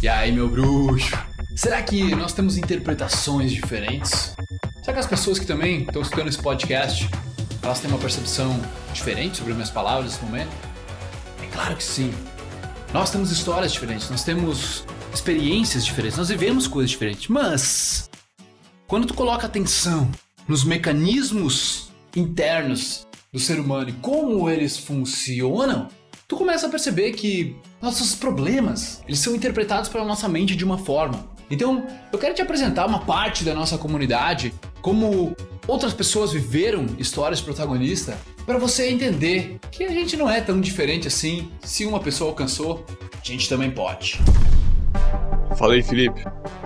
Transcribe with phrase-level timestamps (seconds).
[0.00, 1.10] E aí, meu bruxo?
[1.56, 4.36] Será que nós temos interpretações diferentes?
[4.80, 7.10] Será que as pessoas que também estão escutando esse podcast,
[7.60, 8.60] elas têm uma percepção
[8.94, 10.52] diferente sobre minhas palavras nesse momento?
[11.42, 12.14] É claro que sim.
[12.94, 18.08] Nós temos histórias diferentes, nós temos experiências diferentes, nós vivemos coisas diferentes, mas
[18.86, 20.08] quando tu coloca atenção
[20.46, 25.88] nos mecanismos internos do ser humano e como eles funcionam,
[26.28, 30.78] tu começa a perceber que nossos problemas, eles são interpretados pela nossa mente de uma
[30.78, 31.26] forma.
[31.50, 35.34] Então, eu quero te apresentar uma parte da nossa comunidade, como
[35.66, 41.08] outras pessoas viveram histórias protagonistas, para você entender que a gente não é tão diferente
[41.08, 41.50] assim.
[41.62, 44.20] Se uma pessoa alcançou, a gente também pode.
[45.56, 46.24] Fala aí, Felipe.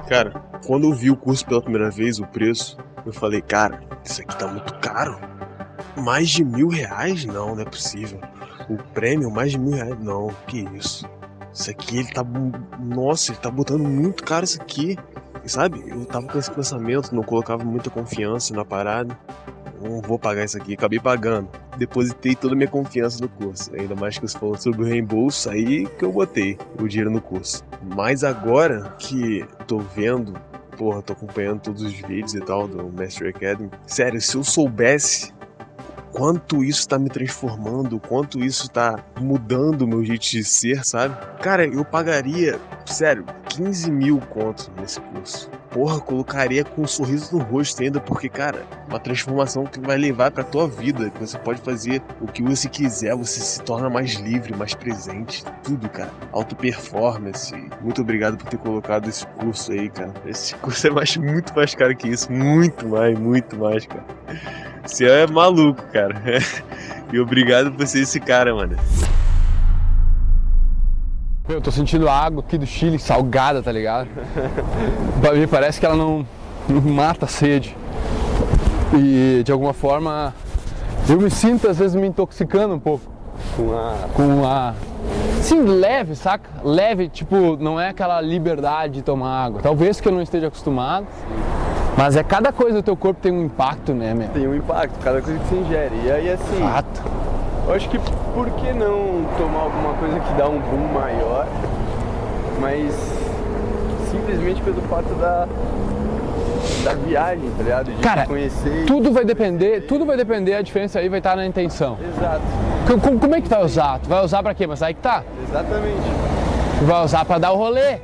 [0.08, 0.30] Cara,
[0.66, 4.36] quando eu vi o curso pela primeira vez, o preço, eu falei, cara, isso aqui
[4.36, 5.31] tá muito caro.
[5.96, 7.24] Mais de mil reais?
[7.24, 8.20] Não, não é possível.
[8.68, 9.98] O prêmio, mais de mil reais?
[9.98, 11.08] Não, que isso.
[11.52, 12.24] Isso aqui, ele tá.
[12.78, 14.96] Nossa, ele tá botando muito caro isso aqui.
[15.44, 19.18] Sabe, eu tava com esse pensamento, não colocava muita confiança na parada.
[19.82, 21.48] Não vou pagar isso aqui, acabei pagando.
[21.76, 23.74] Depositei toda a minha confiança no curso.
[23.74, 27.20] Ainda mais que você falou sobre o reembolso, aí que eu botei o dinheiro no
[27.20, 27.64] curso.
[27.82, 30.34] Mas agora que tô vendo
[30.76, 33.70] porra, tô acompanhando todos os vídeos e tal do Master Academy.
[33.86, 35.32] Sério, se eu soubesse
[36.12, 41.16] quanto isso tá me transformando, quanto isso tá mudando o meu jeito de ser, sabe?
[41.40, 45.50] Cara, eu pagaria, sério, 15 mil contos nesse curso.
[45.70, 50.30] Porra, colocaria com um sorriso no rosto ainda, porque, cara, uma transformação que vai levar
[50.30, 54.12] pra tua vida, que você pode fazer o que você quiser, você se torna mais
[54.16, 56.10] livre, mais presente, tudo, cara.
[56.30, 57.54] Auto performance.
[57.80, 60.12] Muito obrigado por ter colocado esse curso aí, cara.
[60.26, 64.04] Esse curso é mais, muito mais caro que isso, muito mais, muito mais, cara.
[64.84, 66.20] Você é maluco, cara.
[67.12, 68.76] e obrigado por ser esse cara, mano.
[71.48, 74.08] Eu tô sentindo a água aqui do Chile salgada, tá ligado?
[75.34, 76.26] Me parece que ela não,
[76.68, 77.76] não mata a sede.
[78.94, 80.34] E de alguma forma
[81.08, 83.12] eu me sinto às vezes me intoxicando um pouco
[83.56, 84.08] com a.
[84.14, 84.74] Com a.
[85.40, 86.48] Sim, leve, saca?
[86.62, 89.60] Leve, tipo, não é aquela liberdade de tomar água.
[89.60, 91.06] Talvez que eu não esteja acostumado.
[91.96, 94.28] Mas é cada coisa do teu corpo tem um impacto, né, meu?
[94.28, 95.94] Tem um impacto, cada coisa que você ingere.
[96.04, 96.60] E aí assim.
[96.60, 97.02] Fato.
[97.66, 97.98] Eu acho que
[98.34, 101.46] por que não tomar alguma coisa que dá um boom maior,
[102.60, 102.92] mas
[104.10, 105.46] simplesmente pelo fato da,
[106.84, 107.92] da viagem, tá ligado?
[107.92, 108.84] De Cara, conhecer.
[108.86, 111.98] Tudo vai depender, tudo vai depender, a diferença aí vai estar na intenção.
[112.16, 112.42] Exato.
[113.00, 114.00] Como, como é que tu vai usar?
[114.00, 114.66] Tu vai usar pra quê?
[114.66, 115.22] Mas aí que tá.
[115.48, 116.02] Exatamente.
[116.80, 117.98] Tu vai usar pra dar o rolê.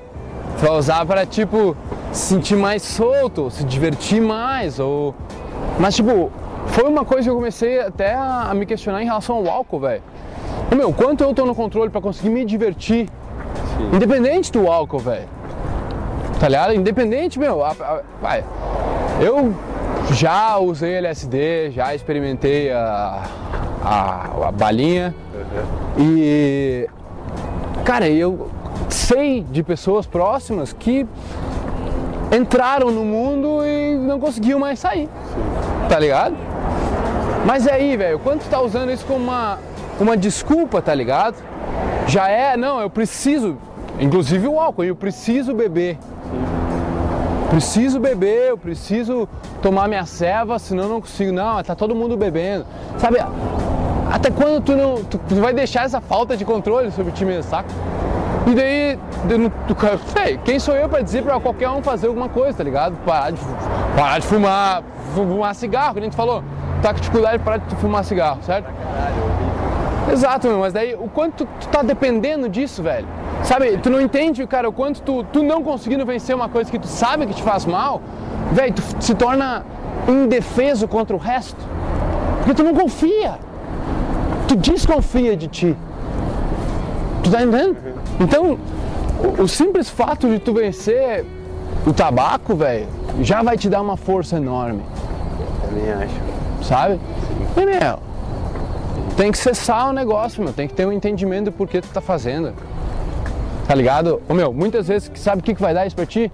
[0.59, 1.77] Tu vai usar pra, tipo,
[2.13, 5.15] se sentir mais solto, se divertir mais, ou...
[5.79, 6.31] Mas, tipo,
[6.69, 10.03] foi uma coisa que eu comecei até a me questionar em relação ao álcool, velho.
[10.75, 13.09] Meu, quanto eu tô no controle pra conseguir me divertir,
[13.77, 13.91] Sim.
[13.97, 15.29] independente do álcool, velho.
[16.41, 16.75] Tá ligado?
[16.75, 18.45] Independente, meu, a- a- vai.
[19.21, 19.55] Eu
[20.13, 23.23] já usei LSD, já experimentei a,
[23.85, 25.15] a, a balinha
[25.99, 26.89] e,
[27.85, 28.49] cara, eu
[28.89, 31.07] sei de pessoas próximas que
[32.33, 35.09] entraram no mundo e não conseguiam mais sair,
[35.89, 36.37] tá ligado?
[37.45, 39.59] Mas e aí, velho, quando tu tá usando isso como uma,
[39.99, 41.37] uma desculpa, tá ligado?
[42.07, 43.57] Já é, não, eu preciso,
[43.99, 45.99] inclusive o álcool, eu preciso beber.
[47.51, 49.27] Preciso beber, eu preciso
[49.63, 51.33] tomar minha ceva, senão eu não consigo.
[51.33, 52.67] Não, tá todo mundo bebendo.
[52.99, 53.19] Sabe,
[54.13, 55.03] até quando tu não.
[55.05, 57.69] Tu, tu vai deixar essa falta de controle sobre ti mesmo, saca?
[58.49, 58.99] E daí,
[60.43, 62.97] quem sou eu pra dizer pra qualquer um fazer alguma coisa, tá ligado?
[63.05, 63.41] Parar de,
[63.95, 64.83] parar de fumar,
[65.15, 66.43] fumar cigarro, que a gente falou.
[66.81, 68.71] Tá com dificuldade de parar de fumar cigarro, certo?
[70.11, 73.07] Exato, meu, mas daí o quanto tu, tu tá dependendo disso, velho.
[73.43, 76.79] Sabe, tu não entende, cara, o quanto tu, tu não conseguindo vencer uma coisa que
[76.79, 78.01] tu sabe que te faz mal,
[78.53, 79.63] velho, tu se torna
[80.09, 81.61] indefeso contra o resto.
[82.39, 83.39] Porque tu não confia.
[84.47, 85.77] Tu desconfia de ti.
[87.29, 87.77] Tu tá entendendo?
[88.19, 88.59] Então,
[89.39, 91.27] o, o simples fato de tu vencer
[91.87, 92.87] o tabaco, velho,
[93.21, 94.83] já vai te dar uma força enorme
[95.61, 96.15] Também acho.
[96.63, 96.99] sabe?
[97.55, 97.99] E, meu,
[99.15, 100.55] tem que cessar o negócio, meu.
[100.55, 102.55] Tem que ter um entendimento do porquê tu tá fazendo.
[103.67, 104.23] Tá ligado?
[104.27, 106.33] Ô, meu, muitas vezes, sabe o que, que vai dar isso pra ti?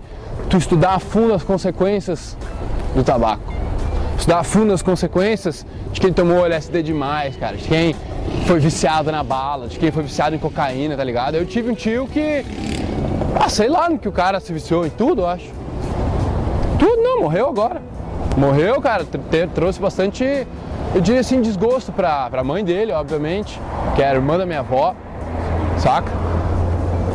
[0.48, 2.36] Tu estudar a fundo as consequências
[2.94, 3.52] do tabaco.
[4.16, 7.56] Estudar a fundo as consequências de quem tomou LSD demais, cara.
[7.56, 7.96] De quem
[8.46, 11.34] foi viciado na bala, de quem foi viciado em cocaína, tá ligado?
[11.34, 12.44] Eu tive um tio que...
[13.40, 15.50] Ah, sei lá no que o cara se viciou em tudo, eu acho.
[16.78, 17.80] Tudo não, morreu agora.
[18.36, 19.06] Morreu, cara,
[19.54, 20.46] trouxe bastante,
[20.94, 23.60] eu diria assim, desgosto pra, pra mãe dele, obviamente,
[23.94, 24.94] que é a irmã da minha avó,
[25.78, 26.10] saca?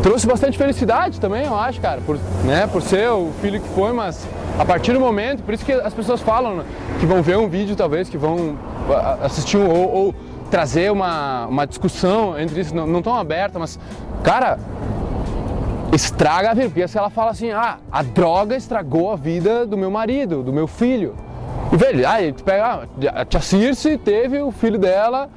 [0.01, 3.91] trouxe bastante felicidade também, eu acho, cara, por, né, por ser o filho que foi,
[3.91, 4.25] mas
[4.57, 6.63] a partir do momento, por isso que as pessoas falam né,
[6.99, 8.57] que vão ver um vídeo, talvez, que vão
[9.21, 10.15] assistir um, ou, ou,
[10.49, 13.79] trazer uma, uma discussão entre isso, não, tão aberta, mas,
[14.23, 14.57] cara,
[15.93, 19.77] estraga a vida, porque se ela fala assim, ah, a droga estragou a vida do
[19.77, 21.15] meu marido, do meu filho.
[21.71, 25.29] E velho, aí tu pega, ah, a tia Circe teve o filho dela,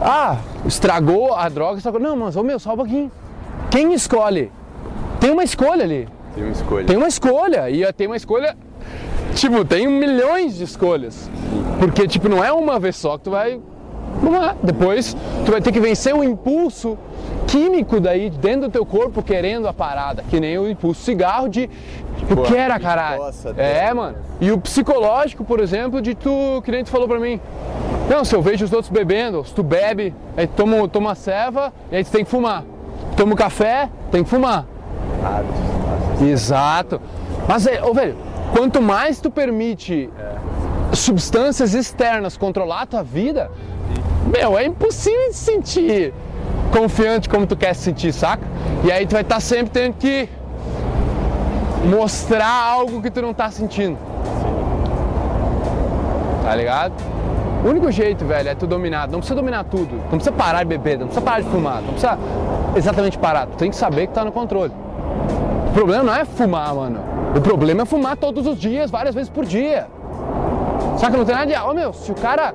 [0.00, 2.00] ah, estragou a droga, estragou.
[2.00, 3.12] Não, mas, ô meu, só um pouquinho.
[3.70, 4.50] Quem escolhe?
[5.20, 6.08] Tem uma escolha ali.
[6.34, 6.86] Tem uma escolha.
[6.86, 7.70] Tem uma escolha.
[7.70, 8.56] E tem uma escolha.
[9.34, 11.30] Tipo, tem milhões de escolhas.
[11.78, 13.60] Porque, tipo, não é uma vez só que tu vai.
[14.62, 16.98] Depois tu vai ter que vencer o impulso
[17.46, 20.24] químico daí dentro do teu corpo querendo a parada.
[20.28, 21.68] Que nem o impulso cigarro de.
[22.28, 23.22] Eu Pô, quero a caralho.
[23.56, 24.16] É, mano.
[24.40, 27.40] E o psicológico, por exemplo, de tu, que nem tu falou pra mim.
[28.08, 31.72] Não, se eu vejo os outros bebendo, se tu bebe, aí tu toma, toma ceva
[31.90, 32.64] e aí tu tem que fumar.
[33.16, 34.66] Toma café, tem que fumar.
[36.20, 37.00] Exato.
[37.48, 38.16] Mas, é, ô, velho,
[38.52, 40.94] quanto mais tu permite é.
[40.94, 43.50] substâncias externas controlar a tua vida,
[44.30, 46.14] meu, é impossível de sentir
[46.72, 48.42] confiante como tu quer se sentir, saca?
[48.84, 50.28] E aí tu vai estar tá sempre tendo que
[51.84, 53.98] mostrar algo que tu não tá sentindo.
[56.44, 56.92] Tá ligado?
[57.64, 59.08] O único jeito, velho, é tu dominar.
[59.08, 59.94] Não precisa dominar tudo.
[59.94, 62.18] Não precisa parar de beber, não precisa parar de fumar, não precisa
[62.74, 63.46] exatamente parar.
[63.46, 64.72] Tu tem que saber que tá no controle.
[65.68, 67.00] O problema não é fumar, mano.
[67.36, 69.86] O problema é fumar todos os dias, várias vezes por dia.
[70.98, 71.54] Que não tem nada de.
[71.54, 72.54] Ô oh, meu, se o cara.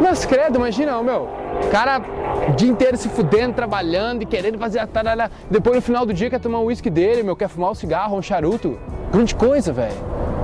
[0.00, 1.28] Mas credo, imagina, meu.
[1.64, 2.00] O cara
[2.48, 5.30] o dia inteiro se fudendo, trabalhando e querendo fazer a taralha.
[5.50, 8.16] Depois no final do dia quer tomar um uísque dele, meu, quer fumar um cigarro,
[8.16, 8.78] um charuto.
[9.12, 9.96] Grande coisa, velho.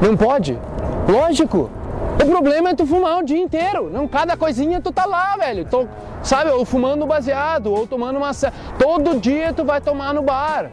[0.03, 0.59] Não pode?
[1.09, 1.71] Lógico.
[2.23, 3.91] O problema é tu fumar o dia inteiro.
[3.91, 5.65] Não, cada coisinha tu tá lá, velho.
[5.65, 5.87] Tô,
[6.23, 8.31] sabe, ou fumando baseado, ou tomando uma.
[8.79, 10.71] Todo dia tu vai tomar no bar.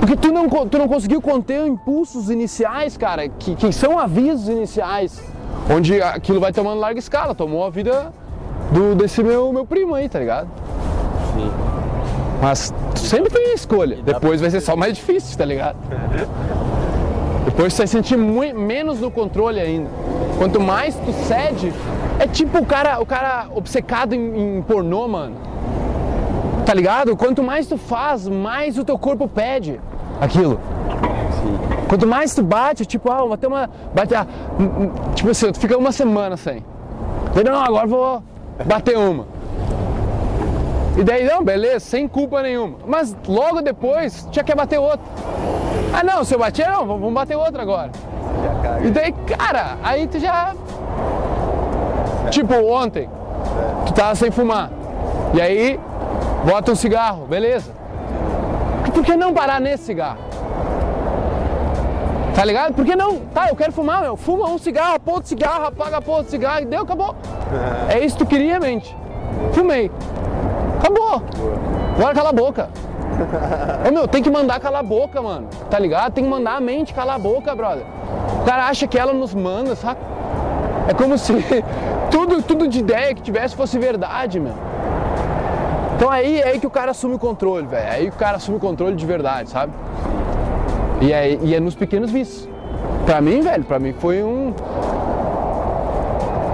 [0.00, 5.22] Porque tu não, tu não conseguiu conter impulsos iniciais, cara, que, que são avisos iniciais.
[5.70, 7.34] Onde aquilo vai tomando larga escala.
[7.34, 8.12] Tomou a vida
[8.72, 10.48] do, desse meu, meu primo aí, tá ligado?
[11.34, 11.50] Sim.
[12.40, 13.98] Mas tu sempre tem a escolha.
[14.02, 15.76] Depois vai ser só mais difícil, tá ligado?
[17.44, 19.88] Depois você vai sentir muito, menos no controle ainda.
[20.38, 21.72] Quanto mais tu cede,
[22.18, 25.36] é tipo o cara, o cara obcecado em, em pornô, mano.
[26.66, 27.16] Tá ligado?
[27.16, 29.80] Quanto mais tu faz, mais o teu corpo pede
[30.20, 30.60] aquilo.
[31.42, 31.58] Sim.
[31.88, 33.68] Quanto mais tu bate, tipo, ah, bater uma.
[33.94, 34.26] Bate, ah,
[35.14, 36.64] tipo assim, tu fica uma semana sem.
[37.44, 38.22] Não, agora vou
[38.64, 39.26] bater uma.
[40.96, 42.76] E daí, não, beleza, sem culpa nenhuma.
[42.86, 45.00] Mas logo depois, já quer bater outra.
[45.92, 47.90] Ah não, se eu bati, não, vamos bater outra agora.
[48.84, 50.54] E daí, cara, aí tu já.
[52.30, 53.08] Tipo, ontem,
[53.86, 54.70] tu tava sem fumar.
[55.34, 55.80] E aí,
[56.44, 57.70] bota um cigarro, beleza.
[58.92, 60.31] Por que não parar nesse cigarro?
[62.34, 62.74] Tá ligado?
[62.74, 63.18] Por que não?
[63.34, 64.16] Tá, eu quero fumar, meu.
[64.16, 67.14] Fuma um cigarro, pô cigarro, apaga pô cigarro e deu, acabou.
[67.88, 68.96] É isso que tu queria, mente.
[69.52, 69.90] Fumei.
[70.78, 71.22] Acabou.
[71.96, 72.70] Agora cala a boca.
[73.86, 75.48] Ô meu, tem que mandar calar a boca, mano.
[75.70, 76.12] Tá ligado?
[76.12, 77.84] Tem que mandar a mente calar a boca, brother.
[78.40, 80.00] O cara acha que ela nos manda, saca?
[80.88, 81.32] É como se
[82.10, 84.54] tudo, tudo de ideia que tivesse fosse verdade, meu.
[85.96, 87.86] Então aí é aí que o cara assume o controle, velho.
[87.86, 89.72] É aí que o cara assume o controle de verdade, sabe?
[91.02, 92.48] E é, e é nos pequenos vícios.
[93.04, 94.54] Pra mim, velho, pra mim foi um.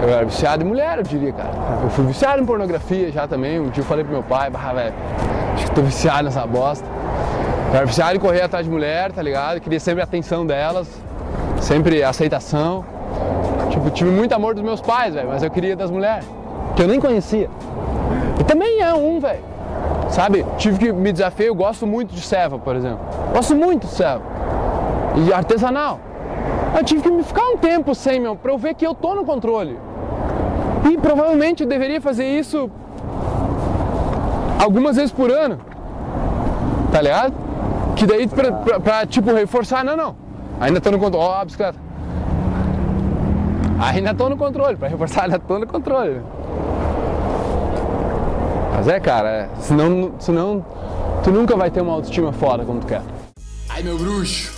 [0.03, 1.51] Eu era viciado em mulher, eu diria, cara.
[1.83, 3.61] Eu fui viciado em pornografia já também.
[3.61, 4.95] Um dia eu falei pro meu pai, bah, velho,
[5.55, 6.87] acho que tô viciado nessa bosta.
[7.71, 9.57] Eu era viciado em correr atrás de mulher, tá ligado?
[9.57, 10.89] Eu queria sempre a atenção delas,
[11.61, 12.85] sempre aceitação.
[13.69, 16.27] Tipo, tive muito amor dos meus pais, velho, mas eu queria das mulheres,
[16.75, 17.51] que eu nem conhecia.
[18.41, 19.43] E também é um, velho.
[20.09, 20.47] Sabe?
[20.57, 23.01] Tive que me desafiar, eu gosto muito de serva, por exemplo.
[23.35, 24.38] Gosto muito de serva.
[25.27, 26.01] E artesanal.
[26.77, 29.15] Eu tive que me ficar um tempo sem, meu, pra eu ver que eu tô
[29.15, 29.79] no controle.
[30.91, 32.71] E provavelmente eu deveria fazer isso
[34.61, 35.59] algumas vezes por ano.
[36.93, 37.35] Tá ligado?
[37.97, 40.17] Que daí pra, pra, pra tipo reforçar, não, não.
[40.61, 41.25] Ainda tô no controle.
[41.25, 41.79] Ó, oh, a bicicleta.
[43.81, 46.21] Ainda tô no controle, pra reforçar, ainda tô no controle.
[48.75, 50.65] Mas é, cara, é, senão, senão
[51.23, 53.03] tu nunca vai ter uma autoestima foda como tu quer.
[53.69, 54.58] Ai, meu bruxo,